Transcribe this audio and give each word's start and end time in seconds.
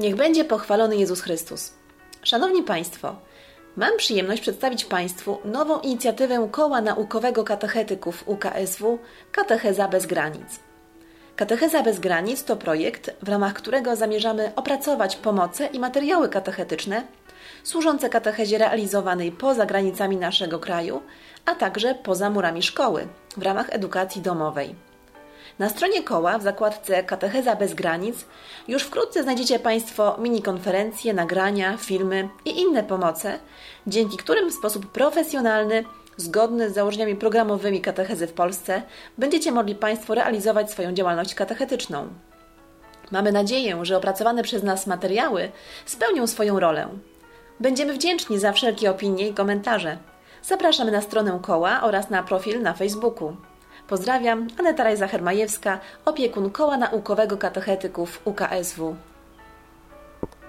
Niech 0.00 0.16
będzie 0.16 0.44
pochwalony 0.44 0.96
Jezus 0.96 1.20
Chrystus. 1.20 1.72
Szanowni 2.22 2.62
Państwo, 2.62 3.16
mam 3.76 3.96
przyjemność 3.96 4.42
przedstawić 4.42 4.84
Państwu 4.84 5.38
nową 5.44 5.80
inicjatywę 5.80 6.48
Koła 6.50 6.80
Naukowego 6.80 7.44
Katechetyków 7.44 8.28
UKSW 8.28 8.98
Katecheza 9.32 9.88
bez 9.88 10.06
granic. 10.06 10.60
Katecheza 11.36 11.82
bez 11.82 11.98
granic 11.98 12.44
to 12.44 12.56
projekt, 12.56 13.10
w 13.22 13.28
ramach 13.28 13.52
którego 13.52 13.96
zamierzamy 13.96 14.52
opracować 14.56 15.16
pomoce 15.16 15.66
i 15.66 15.78
materiały 15.78 16.28
katechetyczne 16.28 17.02
służące 17.62 18.08
katechezie 18.08 18.58
realizowanej 18.58 19.32
poza 19.32 19.66
granicami 19.66 20.16
naszego 20.16 20.58
kraju, 20.58 21.02
a 21.46 21.54
także 21.54 21.94
poza 21.94 22.30
murami 22.30 22.62
szkoły 22.62 23.06
w 23.36 23.42
ramach 23.42 23.66
edukacji 23.70 24.22
domowej. 24.22 24.89
Na 25.58 25.68
stronie 25.68 26.02
koła 26.02 26.38
w 26.38 26.42
zakładce 26.42 27.04
Katecheza 27.04 27.56
bez 27.56 27.74
granic 27.74 28.24
już 28.68 28.82
wkrótce 28.82 29.22
znajdziecie 29.22 29.58
Państwo 29.58 30.16
mini-konferencje, 30.18 31.14
nagrania, 31.14 31.76
filmy 31.76 32.28
i 32.44 32.60
inne 32.60 32.82
pomoce, 32.82 33.38
dzięki 33.86 34.16
którym 34.16 34.50
w 34.50 34.54
sposób 34.54 34.86
profesjonalny, 34.86 35.84
zgodny 36.16 36.70
z 36.70 36.74
założeniami 36.74 37.16
programowymi 37.16 37.80
katechezy 37.80 38.26
w 38.26 38.32
Polsce, 38.32 38.82
będziecie 39.18 39.52
mogli 39.52 39.74
Państwo 39.74 40.14
realizować 40.14 40.70
swoją 40.70 40.92
działalność 40.92 41.34
katechetyczną. 41.34 42.08
Mamy 43.10 43.32
nadzieję, 43.32 43.78
że 43.82 43.96
opracowane 43.96 44.42
przez 44.42 44.62
nas 44.62 44.86
materiały 44.86 45.50
spełnią 45.86 46.26
swoją 46.26 46.60
rolę. 46.60 46.88
Będziemy 47.60 47.92
wdzięczni 47.92 48.38
za 48.38 48.52
wszelkie 48.52 48.90
opinie 48.90 49.28
i 49.28 49.34
komentarze. 49.34 49.98
Zapraszamy 50.42 50.90
na 50.90 51.00
stronę 51.00 51.38
koła 51.42 51.80
oraz 51.82 52.10
na 52.10 52.22
profil 52.22 52.62
na 52.62 52.72
Facebooku. 52.72 53.36
Pozdrawiam, 53.90 54.46
Aneta 54.58 54.84
Rajza-Hermajewska, 54.84 55.78
opiekun 56.04 56.50
Koła 56.50 56.76
Naukowego 56.76 57.36
Katechetyków 57.36 58.20
UKSW. 58.24 58.96